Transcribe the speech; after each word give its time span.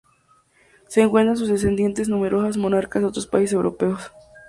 Se 0.87 1.07
cuentan 1.07 1.35
entre 1.35 1.41
sus 1.41 1.49
descendientes 1.49 2.09
numerosos 2.09 2.57
monarcas 2.57 3.03
de 3.03 3.07
otros 3.09 3.27
países 3.27 3.53
europeos. 3.53 4.11